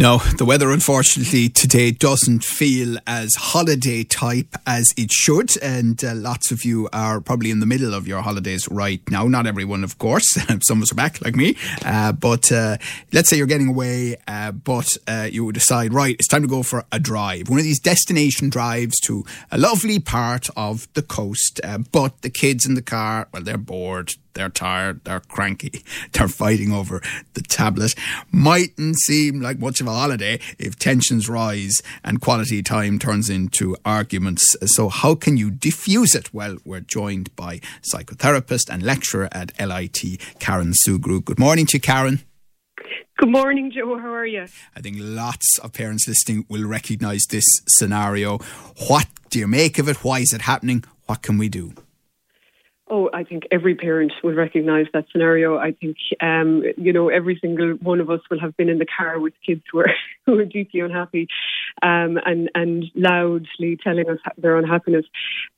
No, 0.00 0.18
the 0.18 0.44
weather 0.44 0.70
unfortunately 0.70 1.48
today 1.48 1.90
doesn't 1.90 2.44
feel 2.44 2.98
as 3.04 3.34
holiday 3.34 4.04
type 4.04 4.54
as 4.64 4.94
it 4.96 5.10
should, 5.10 5.60
and 5.60 6.04
uh, 6.04 6.14
lots 6.14 6.52
of 6.52 6.64
you 6.64 6.88
are 6.92 7.20
probably 7.20 7.50
in 7.50 7.58
the 7.58 7.66
middle 7.66 7.92
of 7.94 8.06
your 8.06 8.22
holidays 8.22 8.68
right 8.70 9.00
now. 9.10 9.26
Not 9.26 9.48
everyone, 9.48 9.82
of 9.82 9.98
course. 9.98 10.24
Some 10.62 10.78
of 10.78 10.82
us 10.84 10.92
are 10.92 10.94
back, 10.94 11.20
like 11.20 11.34
me. 11.34 11.56
Uh, 11.84 12.12
but 12.12 12.52
uh, 12.52 12.76
let's 13.12 13.28
say 13.28 13.38
you're 13.38 13.48
getting 13.48 13.70
away, 13.70 14.14
uh, 14.28 14.52
but 14.52 14.88
uh, 15.08 15.28
you 15.32 15.50
decide, 15.50 15.92
right, 15.92 16.14
it's 16.14 16.28
time 16.28 16.42
to 16.42 16.48
go 16.48 16.62
for 16.62 16.84
a 16.92 17.00
drive. 17.00 17.48
One 17.48 17.58
of 17.58 17.64
these 17.64 17.80
destination 17.80 18.50
drives 18.50 19.00
to 19.00 19.24
a 19.50 19.58
lovely 19.58 19.98
part 19.98 20.48
of 20.56 20.86
the 20.94 21.02
coast, 21.02 21.60
uh, 21.64 21.78
but 21.78 22.22
the 22.22 22.30
kids 22.30 22.66
in 22.66 22.74
the 22.74 22.82
car, 22.82 23.26
well, 23.32 23.42
they're 23.42 23.58
bored 23.58 24.14
they're 24.38 24.48
tired, 24.48 25.04
they're 25.04 25.18
cranky, 25.18 25.82
they're 26.12 26.28
fighting 26.28 26.72
over 26.72 27.02
the 27.34 27.42
tablet. 27.42 27.94
Mightn't 28.30 28.96
seem 29.00 29.40
like 29.40 29.58
much 29.58 29.80
of 29.80 29.88
a 29.88 29.92
holiday 29.92 30.38
if 30.58 30.78
tensions 30.78 31.28
rise 31.28 31.82
and 32.04 32.20
quality 32.20 32.62
time 32.62 33.00
turns 33.00 33.28
into 33.28 33.76
arguments. 33.84 34.56
So, 34.64 34.88
how 34.88 35.16
can 35.16 35.36
you 35.36 35.50
diffuse 35.50 36.14
it? 36.14 36.32
Well, 36.32 36.58
we're 36.64 36.80
joined 36.80 37.34
by 37.34 37.60
psychotherapist 37.82 38.70
and 38.70 38.82
lecturer 38.82 39.28
at 39.32 39.52
LIT, 39.58 40.20
Karen 40.38 40.72
Sugrue. 40.86 41.24
Good 41.24 41.40
morning 41.40 41.66
to 41.66 41.78
you, 41.78 41.80
Karen. 41.80 42.20
Good 43.16 43.30
morning, 43.30 43.72
Joe. 43.74 43.98
How 43.98 44.14
are 44.14 44.24
you? 44.24 44.46
I 44.76 44.80
think 44.80 44.98
lots 45.00 45.58
of 45.58 45.72
parents 45.72 46.06
listening 46.06 46.46
will 46.48 46.64
recognise 46.64 47.24
this 47.28 47.44
scenario. 47.66 48.38
What 48.86 49.08
do 49.30 49.40
you 49.40 49.48
make 49.48 49.80
of 49.80 49.88
it? 49.88 50.04
Why 50.04 50.20
is 50.20 50.32
it 50.32 50.42
happening? 50.42 50.84
What 51.06 51.22
can 51.22 51.38
we 51.38 51.48
do? 51.48 51.72
Oh, 52.90 53.10
I 53.12 53.24
think 53.24 53.44
every 53.50 53.74
parent 53.74 54.12
will 54.22 54.34
recognise 54.34 54.86
that 54.94 55.06
scenario. 55.12 55.58
I 55.58 55.72
think, 55.72 55.96
um, 56.22 56.62
you 56.76 56.92
know, 56.92 57.08
every 57.08 57.38
single 57.40 57.72
one 57.82 58.00
of 58.00 58.08
us 58.08 58.20
will 58.30 58.40
have 58.40 58.56
been 58.56 58.68
in 58.68 58.78
the 58.78 58.86
car 58.86 59.20
with 59.20 59.34
kids 59.44 59.62
who 59.70 59.80
are, 59.80 59.90
who 60.26 60.38
are 60.38 60.44
deeply 60.44 60.80
unhappy 60.80 61.28
um, 61.82 62.18
and, 62.24 62.50
and 62.54 62.84
loudly 62.94 63.78
telling 63.82 64.08
us 64.08 64.18
their 64.38 64.56
unhappiness. 64.56 65.04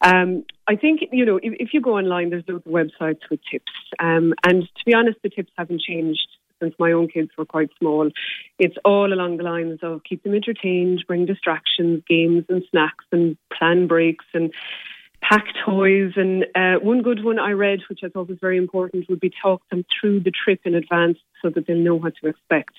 Um, 0.00 0.44
I 0.66 0.76
think, 0.76 1.00
you 1.12 1.24
know, 1.24 1.36
if, 1.36 1.54
if, 1.60 1.68
you 1.72 1.80
go 1.80 1.96
online, 1.98 2.30
there's 2.30 2.44
loads 2.48 2.66
of 2.66 2.72
websites 2.72 3.20
with 3.30 3.40
tips. 3.50 3.72
Um, 3.98 4.34
and 4.44 4.62
to 4.62 4.84
be 4.84 4.94
honest, 4.94 5.18
the 5.22 5.30
tips 5.30 5.52
haven't 5.56 5.82
changed 5.82 6.26
since 6.60 6.74
my 6.78 6.92
own 6.92 7.08
kids 7.08 7.30
were 7.38 7.46
quite 7.46 7.70
small. 7.78 8.10
It's 8.58 8.76
all 8.84 9.12
along 9.12 9.38
the 9.38 9.44
lines 9.44 9.80
of 9.82 10.02
keep 10.04 10.22
them 10.22 10.34
entertained, 10.34 11.04
bring 11.06 11.26
distractions, 11.26 12.02
games 12.08 12.44
and 12.48 12.62
snacks 12.70 13.04
and 13.12 13.36
plan 13.56 13.86
breaks 13.86 14.26
and 14.34 14.52
pack 15.30 15.46
toys. 15.64 16.12
And 16.16 16.46
uh, 16.54 16.80
one 16.80 17.02
good 17.02 17.24
one 17.24 17.38
I 17.38 17.52
read, 17.52 17.80
which 17.88 18.00
I 18.04 18.08
thought 18.08 18.28
was 18.28 18.38
very 18.40 18.58
important, 18.58 19.08
would 19.08 19.20
be 19.20 19.32
talk 19.42 19.62
them 19.70 19.84
through 20.00 20.20
the 20.20 20.32
trip 20.32 20.60
in 20.64 20.74
advance 20.74 21.18
so 21.40 21.50
that 21.50 21.66
they'll 21.66 21.76
know 21.76 21.94
what 21.94 22.14
to 22.22 22.28
expect. 22.28 22.74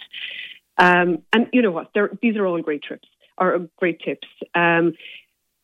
Um, 0.78 1.24
and 1.34 1.48
you 1.54 1.62
know 1.62 1.72
what? 1.72 1.92
these 2.22 2.36
are 2.36 2.46
all 2.46 2.62
great 2.62 2.84
trips 2.84 3.08
or 3.38 3.68
great 3.78 4.02
tips. 4.02 4.28
Um, 4.56 4.94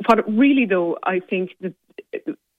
what 0.06 0.28
really, 0.32 0.66
though, 0.66 0.98
I 1.04 1.20
think 1.20 1.52
that 1.62 1.74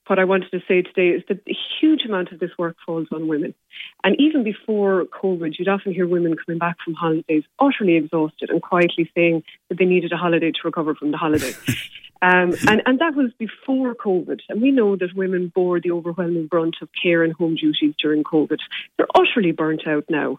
what 0.09 0.19
I 0.19 0.25
wanted 0.25 0.51
to 0.51 0.61
say 0.67 0.83
today 0.83 1.09
is 1.09 1.23
that 1.29 1.39
a 1.47 1.57
huge 1.81 2.05
amount 2.05 2.33
of 2.33 2.41
this 2.41 2.51
work 2.59 2.77
falls 2.85 3.09
on 3.13 3.29
women. 3.29 3.55
And 4.03 4.17
even 4.19 4.43
before 4.43 5.05
COVID, 5.05 5.59
you'd 5.59 5.69
often 5.69 5.93
hear 5.93 6.07
women 6.07 6.35
coming 6.35 6.59
back 6.59 6.77
from 6.85 6.95
holidays 6.95 7.45
utterly 7.59 7.97
exhausted 7.97 8.51
and 8.51 8.63
quietly 8.63 9.11
saying 9.15 9.45
that 9.69 9.79
they 9.79 9.85
needed 9.85 10.13
a 10.13 10.17
holiday 10.17 10.51
to 10.51 10.59
recover 10.65 10.95
from 10.95 11.11
the 11.11 11.19
holiday. 11.19 11.53
Um, 12.21 12.55
and, 12.67 12.83
and 12.85 12.99
that 12.99 13.15
was 13.15 13.31
before 13.39 13.95
COVID. 13.95 14.41
And 14.49 14.61
we 14.61 14.71
know 14.71 14.97
that 14.97 15.15
women 15.15 15.53
bore 15.55 15.81
the 15.81 15.93
overwhelming 15.93 16.47
brunt 16.49 16.77
of 16.83 16.89
care 17.01 17.23
and 17.23 17.33
home 17.33 17.55
duties 17.55 17.95
during 18.01 18.25
COVID. 18.25 18.59
They're 18.97 19.07
utterly 19.15 19.53
burnt 19.53 19.87
out 19.87 20.05
now. 20.09 20.39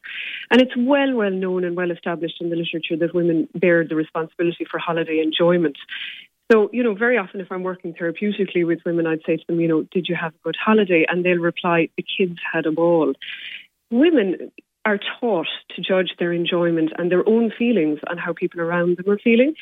And 0.51 0.61
it's 0.61 0.75
well, 0.75 1.13
well 1.13 1.31
known 1.31 1.63
and 1.63 1.75
well 1.75 1.91
established 1.91 2.41
in 2.41 2.49
the 2.49 2.57
literature 2.57 2.97
that 2.97 3.15
women 3.15 3.47
bear 3.55 3.87
the 3.87 3.95
responsibility 3.95 4.65
for 4.69 4.77
holiday 4.77 5.21
enjoyment. 5.23 5.77
So, 6.51 6.69
you 6.73 6.83
know, 6.83 6.95
very 6.95 7.17
often 7.17 7.41
if 7.41 7.51
I'm 7.51 7.63
working 7.63 7.93
therapeutically 7.93 8.65
with 8.65 8.79
women, 8.85 9.05
I'd 9.05 9.21
say 9.25 9.37
to 9.37 9.43
them, 9.47 9.59
you 9.59 9.67
know, 9.67 9.83
did 9.91 10.07
you 10.09 10.15
have 10.15 10.33
a 10.33 10.43
good 10.43 10.55
holiday? 10.55 11.05
And 11.07 11.23
they'll 11.23 11.37
reply, 11.37 11.89
the 11.95 12.03
kids 12.03 12.39
had 12.51 12.65
a 12.65 12.71
ball. 12.71 13.13
Women 13.91 14.51
are 14.83 14.99
taught 15.19 15.47
to 15.75 15.81
judge 15.81 16.15
their 16.17 16.33
enjoyment 16.33 16.91
and 16.97 17.11
their 17.11 17.27
own 17.27 17.51
feelings 17.55 17.99
on 18.09 18.17
how 18.17 18.33
people 18.33 18.61
around 18.61 18.97
them 18.97 19.09
are 19.09 19.19
feeling. 19.19 19.53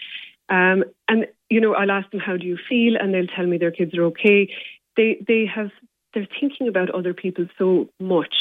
Um, 0.49 0.83
and 1.07 1.27
you 1.49 1.61
know, 1.61 1.73
I'll 1.73 1.91
ask 1.91 2.09
them, 2.11 2.19
"How 2.19 2.37
do 2.37 2.45
you 2.45 2.57
feel?" 2.69 2.95
and 2.99 3.13
they'll 3.13 3.27
tell 3.27 3.45
me 3.45 3.57
their 3.57 3.71
kids 3.71 3.97
are 3.97 4.05
okay. 4.05 4.49
They 4.95 5.17
they 5.27 5.45
have 5.53 5.71
they're 6.13 6.27
thinking 6.39 6.67
about 6.67 6.89
other 6.89 7.13
people 7.13 7.47
so 7.57 7.89
much 7.99 8.33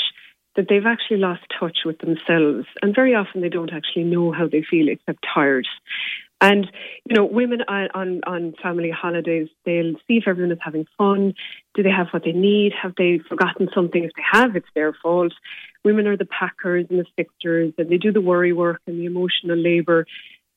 that 0.56 0.66
they've 0.68 0.86
actually 0.86 1.18
lost 1.18 1.42
touch 1.60 1.78
with 1.84 1.98
themselves, 1.98 2.66
and 2.82 2.94
very 2.94 3.14
often 3.14 3.40
they 3.40 3.48
don't 3.48 3.72
actually 3.72 4.04
know 4.04 4.32
how 4.32 4.48
they 4.48 4.62
feel 4.62 4.88
except 4.88 5.24
tired. 5.34 5.66
And 6.40 6.70
you 7.08 7.16
know, 7.16 7.24
women 7.24 7.62
on 7.66 8.20
on 8.26 8.54
family 8.62 8.90
holidays, 8.90 9.48
they'll 9.64 9.94
see 10.06 10.18
if 10.18 10.24
everyone 10.26 10.52
is 10.52 10.58
having 10.62 10.86
fun. 10.98 11.34
Do 11.74 11.82
they 11.82 11.90
have 11.90 12.08
what 12.10 12.24
they 12.24 12.32
need? 12.32 12.72
Have 12.80 12.94
they 12.96 13.20
forgotten 13.26 13.68
something? 13.74 14.04
If 14.04 14.12
they 14.16 14.22
have, 14.30 14.54
it's 14.54 14.68
their 14.74 14.92
fault. 14.92 15.32
Women 15.84 16.06
are 16.06 16.16
the 16.16 16.26
packers 16.26 16.86
and 16.90 16.98
the 16.98 17.06
fixers, 17.16 17.72
and 17.78 17.88
they 17.88 17.96
do 17.96 18.12
the 18.12 18.20
worry 18.20 18.52
work 18.52 18.82
and 18.86 18.98
the 18.98 19.06
emotional 19.06 19.56
labour. 19.56 20.06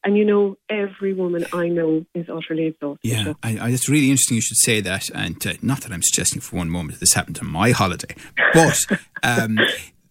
And 0.03 0.17
you 0.17 0.23
know, 0.23 0.57
every 0.69 1.13
woman 1.13 1.45
I 1.51 1.67
know 1.67 2.05
is 2.15 2.27
utterly 2.29 2.67
exhausted. 2.67 2.99
Yeah, 3.03 3.33
I, 3.43 3.57
I, 3.57 3.69
it's 3.69 3.89
really 3.89 4.09
interesting 4.09 4.35
you 4.35 4.41
should 4.41 4.57
say 4.57 4.79
that. 4.81 5.09
And 5.13 5.45
uh, 5.45 5.53
not 5.61 5.81
that 5.81 5.91
I'm 5.91 6.01
suggesting 6.01 6.41
for 6.41 6.55
one 6.55 6.69
moment 6.69 6.99
this 6.99 7.13
happened 7.13 7.35
to 7.37 7.43
my 7.43 7.71
holiday, 7.71 8.15
but 8.53 8.79
um, 9.23 9.59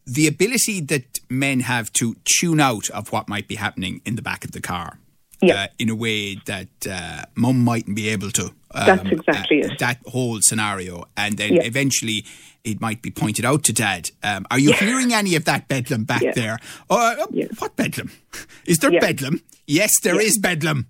the 0.06 0.26
ability 0.26 0.80
that 0.80 1.20
men 1.30 1.60
have 1.60 1.92
to 1.94 2.16
tune 2.24 2.60
out 2.60 2.90
of 2.90 3.12
what 3.12 3.28
might 3.28 3.48
be 3.48 3.54
happening 3.54 4.00
in 4.04 4.16
the 4.16 4.22
back 4.22 4.44
of 4.44 4.52
the 4.52 4.60
car. 4.60 4.98
Yeah. 5.40 5.54
Uh, 5.54 5.66
in 5.78 5.88
a 5.88 5.94
way 5.94 6.34
that 6.46 6.66
uh, 6.90 7.22
mum 7.36 7.62
mightn't 7.62 7.94
be 7.94 8.08
able 8.08 8.32
to. 8.32 8.46
Um, 8.74 8.86
That's 8.86 9.10
exactly 9.10 9.62
uh, 9.62 9.68
it. 9.68 9.78
That 9.78 10.00
whole 10.06 10.40
scenario. 10.40 11.04
And 11.16 11.38
then 11.38 11.54
yeah. 11.54 11.62
eventually 11.62 12.24
it 12.64 12.80
might 12.80 13.02
be 13.02 13.10
pointed 13.10 13.44
out 13.44 13.62
to 13.64 13.72
dad. 13.72 14.10
Um, 14.24 14.46
are 14.50 14.58
you 14.58 14.70
yeah. 14.70 14.76
hearing 14.76 15.14
any 15.14 15.36
of 15.36 15.44
that 15.44 15.68
bedlam 15.68 16.04
back 16.04 16.22
yeah. 16.22 16.32
there? 16.32 16.58
Uh, 16.90 17.26
what 17.58 17.76
bedlam? 17.76 18.10
Is 18.66 18.78
there 18.78 18.90
bedlam? 18.90 19.40
Yes, 19.68 19.92
there 20.02 20.18
is 20.18 20.38
bedlam. 20.38 20.88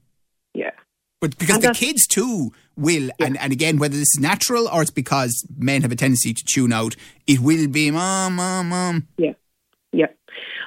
Yeah. 0.54 0.70
But 1.20 1.36
because 1.36 1.56
and 1.56 1.64
the 1.64 1.78
kids 1.78 2.06
too 2.06 2.52
will, 2.76 3.10
and, 3.18 3.36
and 3.38 3.52
again, 3.52 3.78
whether 3.78 3.96
this 3.96 4.14
is 4.16 4.20
natural 4.20 4.68
or 4.68 4.82
it's 4.82 4.92
because 4.92 5.44
men 5.58 5.82
have 5.82 5.90
a 5.90 5.96
tendency 5.96 6.32
to 6.32 6.44
tune 6.44 6.72
out, 6.72 6.94
it 7.26 7.40
will 7.40 7.66
be 7.66 7.90
mom, 7.90 8.36
mom, 8.36 8.68
mom. 8.68 9.08
Yeah, 9.18 9.32
yeah. 9.92 10.06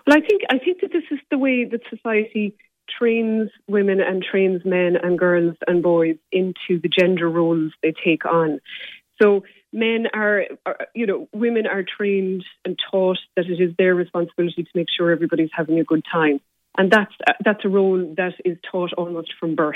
Well, 0.06 0.18
I 0.18 0.20
think 0.20 0.42
I 0.50 0.58
think 0.58 0.82
that 0.82 0.92
this 0.92 1.06
is 1.10 1.20
the 1.32 1.38
way 1.38 1.64
that 1.64 1.82
society 1.90 2.54
trains 3.00 3.50
women 3.70 4.02
and 4.02 4.22
trains 4.22 4.66
men 4.66 4.98
and 5.02 5.18
girls 5.18 5.56
and 5.66 5.82
boys 5.82 6.18
into 6.34 6.82
the 6.82 6.90
gender 6.90 7.30
roles 7.30 7.72
they 7.82 7.94
take 8.04 8.26
on. 8.26 8.60
So 9.22 9.44
men 9.72 10.08
are, 10.14 10.44
are, 10.66 10.88
you 10.94 11.06
know, 11.06 11.30
women 11.34 11.66
are 11.66 11.84
trained 11.84 12.44
and 12.66 12.78
taught 12.92 13.20
that 13.38 13.46
it 13.46 13.62
is 13.62 13.74
their 13.78 13.96
responsibility 13.96 14.64
to 14.64 14.70
make 14.76 14.88
sure 14.96 15.12
everybody's 15.12 15.52
having 15.54 15.80
a 15.80 15.84
good 15.86 16.04
time. 16.12 16.42
And 16.78 16.92
that's, 16.92 17.14
that's 17.44 17.66
a 17.66 17.70
role 17.70 18.14
that 18.18 18.34
is 18.46 18.58
taught 18.70 18.94
almost 18.94 19.34
from 19.40 19.56
birth. 19.56 19.76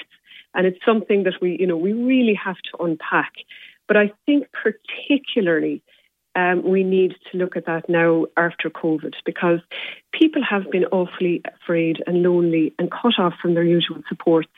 And 0.53 0.66
it's 0.66 0.83
something 0.85 1.23
that 1.23 1.35
we, 1.41 1.57
you 1.59 1.67
know, 1.67 1.78
we 1.78 1.94
really 1.94 2.35
have 2.35 2.57
to 2.72 2.83
unpack. 2.83 3.33
But 3.88 3.97
I 3.97 4.11
think 4.25 4.47
particularly 4.51 5.83
um, 6.35 6.63
we 6.63 6.83
need 6.83 7.16
to 7.31 7.38
look 7.38 7.56
at 7.56 7.66
that 7.66 7.88
now 7.89 8.25
after 8.38 8.69
COVID 8.69 9.13
because 9.25 9.59
people 10.11 10.41
have 10.44 10.69
been 10.72 10.85
awfully 10.85 11.41
afraid 11.61 12.03
and 12.06 12.23
lonely 12.23 12.73
and 12.78 12.91
cut 12.91 13.19
off 13.19 13.33
from 13.41 13.53
their 13.53 13.63
usual 13.63 14.01
supports 14.09 14.50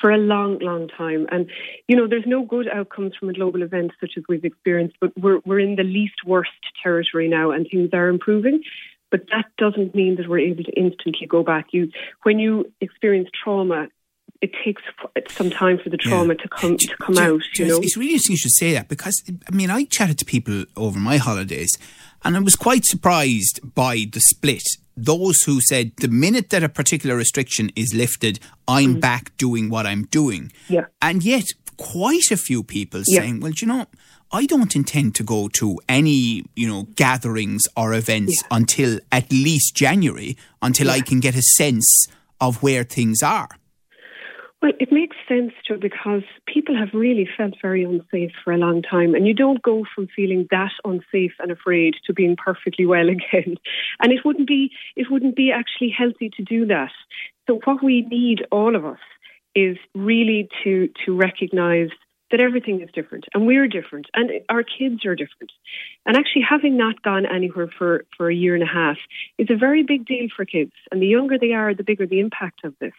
for 0.00 0.10
a 0.10 0.18
long, 0.18 0.58
long 0.60 0.88
time. 0.88 1.26
And, 1.32 1.50
you 1.88 1.96
know, 1.96 2.06
there's 2.06 2.26
no 2.26 2.44
good 2.44 2.68
outcomes 2.68 3.14
from 3.18 3.30
a 3.30 3.32
global 3.32 3.62
event 3.62 3.92
such 4.00 4.12
as 4.16 4.24
we've 4.28 4.44
experienced, 4.44 4.96
but 5.00 5.10
we're, 5.18 5.40
we're 5.44 5.58
in 5.58 5.74
the 5.74 5.82
least 5.82 6.24
worst 6.24 6.50
territory 6.82 7.28
now 7.28 7.50
and 7.50 7.66
things 7.68 7.90
are 7.92 8.08
improving. 8.08 8.62
But 9.10 9.26
that 9.30 9.46
doesn't 9.56 9.94
mean 9.94 10.16
that 10.16 10.28
we're 10.28 10.40
able 10.40 10.64
to 10.64 10.72
instantly 10.72 11.26
go 11.26 11.42
back. 11.42 11.68
You, 11.72 11.90
when 12.24 12.38
you 12.38 12.70
experience 12.80 13.28
trauma, 13.42 13.88
it 14.40 14.50
takes 14.64 14.82
some 15.30 15.50
time 15.50 15.78
for 15.82 15.88
the 15.88 15.96
trauma 15.96 16.34
yeah. 16.34 16.42
to 16.42 16.48
come 16.48 16.76
to 16.76 16.96
come 16.98 17.14
do, 17.14 17.20
out. 17.20 17.40
Do, 17.54 17.62
you 17.64 17.68
know, 17.68 17.78
it's 17.78 17.96
really 17.96 18.12
interesting 18.12 18.34
you 18.34 18.38
should 18.38 18.52
say 18.52 18.72
that 18.74 18.88
because 18.88 19.22
I 19.50 19.54
mean 19.54 19.70
I 19.70 19.84
chatted 19.84 20.18
to 20.18 20.24
people 20.24 20.64
over 20.76 20.98
my 20.98 21.16
holidays, 21.16 21.76
and 22.24 22.36
I 22.36 22.40
was 22.40 22.54
quite 22.54 22.84
surprised 22.84 23.60
by 23.74 24.04
the 24.12 24.20
split 24.20 24.62
those 24.98 25.42
who 25.42 25.60
said 25.60 25.92
the 25.98 26.08
minute 26.08 26.50
that 26.50 26.62
a 26.62 26.68
particular 26.68 27.16
restriction 27.16 27.70
is 27.76 27.94
lifted, 27.94 28.40
I'm 28.66 28.96
mm. 28.96 29.00
back 29.00 29.36
doing 29.36 29.70
what 29.70 29.86
I'm 29.86 30.04
doing. 30.06 30.52
Yeah. 30.68 30.86
And 31.00 31.22
yet, 31.22 31.44
quite 31.76 32.30
a 32.30 32.36
few 32.36 32.62
people 32.64 33.02
yeah. 33.06 33.20
saying, 33.20 33.40
well, 33.40 33.52
you 33.56 33.68
know, 33.68 33.86
I 34.30 34.44
don't 34.44 34.76
intend 34.76 35.14
to 35.16 35.22
go 35.22 35.48
to 35.54 35.78
any, 35.88 36.44
you 36.54 36.68
know, 36.68 36.82
gatherings 36.94 37.62
or 37.76 37.94
events 37.94 38.42
yeah. 38.42 38.56
until 38.56 39.00
at 39.10 39.32
least 39.32 39.74
January, 39.74 40.36
until 40.60 40.88
yeah. 40.88 40.94
I 40.94 41.00
can 41.00 41.20
get 41.20 41.34
a 41.34 41.42
sense 41.42 42.08
of 42.40 42.62
where 42.62 42.84
things 42.84 43.22
are. 43.22 43.48
Well, 44.60 44.72
it 44.80 44.90
makes 44.90 45.16
sense 45.28 45.52
too 45.66 45.78
because 45.80 46.22
people 46.46 46.76
have 46.76 46.88
really 46.92 47.28
felt 47.36 47.54
very 47.62 47.84
unsafe 47.84 48.32
for 48.42 48.52
a 48.52 48.58
long 48.58 48.82
time, 48.82 49.14
and 49.14 49.26
you 49.26 49.32
don't 49.32 49.62
go 49.62 49.84
from 49.94 50.08
feeling 50.14 50.48
that 50.50 50.72
unsafe 50.84 51.32
and 51.38 51.52
afraid 51.52 51.94
to 52.06 52.12
being 52.12 52.36
perfectly 52.36 52.84
well 52.84 53.08
again. 53.08 53.56
And 54.00 54.12
it 54.12 54.24
wouldn't 54.24 54.48
be 54.48 54.72
it 54.96 55.06
wouldn't 55.10 55.36
be 55.36 55.52
actually 55.52 55.94
healthy 55.96 56.30
to 56.36 56.42
do 56.42 56.66
that. 56.66 56.90
So 57.46 57.60
what 57.64 57.82
we 57.82 58.02
need, 58.02 58.46
all 58.50 58.74
of 58.74 58.84
us, 58.84 58.98
is 59.54 59.78
really 59.94 60.48
to 60.64 60.88
to 61.06 61.16
recognise 61.16 61.90
that 62.30 62.40
everything 62.40 62.80
is 62.80 62.90
different 62.92 63.24
and 63.34 63.46
we're 63.46 63.68
different 63.68 64.06
and 64.14 64.30
our 64.48 64.62
kids 64.62 65.04
are 65.06 65.14
different. 65.14 65.52
And 66.06 66.16
actually 66.16 66.42
having 66.48 66.76
not 66.76 67.02
gone 67.02 67.26
anywhere 67.26 67.68
for, 67.78 68.04
for 68.16 68.30
a 68.30 68.34
year 68.34 68.54
and 68.54 68.62
a 68.62 68.66
half 68.66 68.98
is 69.38 69.48
a 69.50 69.56
very 69.56 69.82
big 69.82 70.06
deal 70.06 70.28
for 70.34 70.44
kids. 70.44 70.72
And 70.90 71.00
the 71.00 71.06
younger 71.06 71.38
they 71.38 71.52
are, 71.52 71.74
the 71.74 71.84
bigger 71.84 72.06
the 72.06 72.20
impact 72.20 72.64
of 72.64 72.74
this 72.80 72.92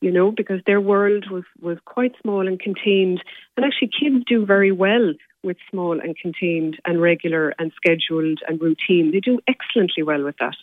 you 0.00 0.12
know, 0.12 0.30
because 0.30 0.60
their 0.64 0.80
world 0.80 1.28
was, 1.30 1.44
was 1.60 1.78
quite 1.84 2.12
small 2.22 2.46
and 2.46 2.60
contained. 2.60 3.22
And 3.56 3.66
actually, 3.66 3.88
kids 3.88 4.24
do 4.26 4.46
very 4.46 4.70
well 4.70 5.12
with 5.42 5.56
small 5.70 6.00
and 6.00 6.16
contained 6.16 6.78
and 6.84 7.00
regular 7.00 7.54
and 7.58 7.72
scheduled 7.76 8.40
and 8.46 8.60
routine. 8.60 9.10
They 9.12 9.20
do 9.20 9.40
excellently 9.48 10.02
well 10.02 10.22
with 10.22 10.36
that. 10.38 10.56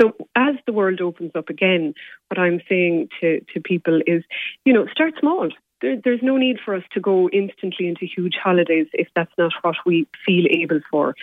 So 0.00 0.14
as 0.34 0.54
the 0.66 0.72
world 0.72 1.00
opens 1.00 1.32
up 1.34 1.48
again, 1.48 1.94
what 2.28 2.38
I'm 2.38 2.60
saying 2.68 3.08
to, 3.20 3.40
to 3.54 3.60
people 3.60 4.00
is, 4.06 4.24
you 4.64 4.72
know, 4.72 4.86
start 4.88 5.14
small. 5.20 5.50
There, 5.82 5.96
there's 6.02 6.22
no 6.22 6.36
need 6.36 6.58
for 6.64 6.74
us 6.74 6.84
to 6.92 7.00
go 7.00 7.28
instantly 7.30 7.88
into 7.88 8.06
huge 8.06 8.34
holidays 8.42 8.86
if 8.92 9.08
that's 9.14 9.32
not 9.36 9.52
what 9.62 9.74
we 9.84 10.06
feel 10.24 10.46
able 10.50 10.80
for. 10.90 11.14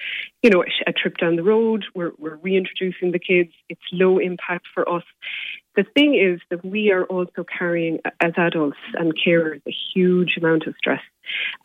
You 0.43 0.49
know, 0.51 0.63
a 0.85 0.93
trip 0.93 1.17
down 1.17 1.37
the 1.37 1.43
road, 1.43 1.85
we're, 1.95 2.11
we're 2.19 2.35
reintroducing 2.35 3.11
the 3.11 3.19
kids. 3.19 3.51
It's 3.69 3.81
low 3.91 4.19
impact 4.19 4.67
for 4.73 4.87
us. 4.87 5.03
The 5.75 5.85
thing 5.95 6.15
is 6.15 6.41
that 6.49 6.63
we 6.65 6.91
are 6.91 7.05
also 7.05 7.45
carrying, 7.57 7.99
as 8.19 8.33
adults 8.37 8.77
and 8.95 9.13
carers, 9.15 9.61
a 9.67 9.75
huge 9.93 10.35
amount 10.37 10.67
of 10.67 10.75
stress. 10.77 11.01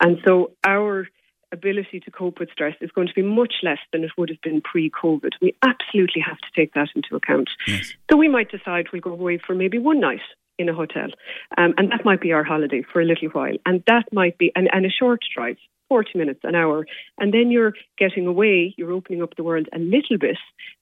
And 0.01 0.17
so 0.25 0.51
our 0.65 1.07
ability 1.51 1.99
to 2.01 2.11
cope 2.11 2.39
with 2.39 2.49
stress 2.51 2.75
is 2.81 2.91
going 2.91 3.07
to 3.07 3.13
be 3.13 3.21
much 3.21 3.55
less 3.63 3.79
than 3.91 4.03
it 4.03 4.11
would 4.17 4.29
have 4.29 4.41
been 4.41 4.61
pre 4.61 4.89
COVID. 4.89 5.31
We 5.41 5.55
absolutely 5.63 6.21
have 6.21 6.37
to 6.37 6.47
take 6.55 6.73
that 6.73 6.89
into 6.95 7.15
account. 7.15 7.49
Yes. 7.67 7.93
So 8.09 8.17
we 8.17 8.27
might 8.27 8.51
decide 8.51 8.87
we'll 8.91 9.01
go 9.01 9.11
away 9.11 9.39
for 9.45 9.55
maybe 9.55 9.77
one 9.77 9.99
night 9.99 10.21
in 10.57 10.69
a 10.69 10.73
hotel. 10.73 11.09
Um, 11.57 11.73
and 11.77 11.91
that 11.91 12.05
might 12.05 12.21
be 12.21 12.31
our 12.31 12.43
holiday 12.43 12.83
for 12.91 13.01
a 13.01 13.05
little 13.05 13.29
while. 13.29 13.57
And 13.65 13.83
that 13.87 14.05
might 14.11 14.37
be, 14.37 14.51
and, 14.55 14.69
and 14.71 14.85
a 14.85 14.89
short 14.89 15.21
drive. 15.35 15.57
40 15.87 16.17
minutes, 16.17 16.39
an 16.41 16.55
hour, 16.55 16.87
and 17.19 17.31
then 17.31 17.51
you're 17.51 17.73
getting 17.99 18.25
away, 18.25 18.73
you're 18.75 18.91
opening 18.91 19.21
up 19.21 19.35
the 19.35 19.43
world 19.43 19.69
a 19.71 19.77
little 19.77 20.17
bit, 20.19 20.37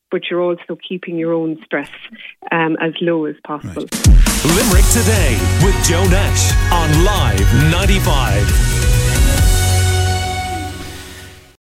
but 0.09 0.29
you're 0.29 0.39
also 0.39 0.77
keeping 0.87 1.17
your 1.17 1.33
own 1.33 1.61
stress 1.65 1.89
um, 2.53 2.77
as 2.79 2.93
low 3.01 3.25
as 3.25 3.35
possible. 3.45 3.83
Right. 3.83 4.23
Limerick 4.45 4.85
Today 4.93 5.37
with 5.63 5.75
Joe 5.83 6.05
Nash 6.07 6.53
on 6.71 7.03
Live 7.03 7.71
95. 7.71 8.92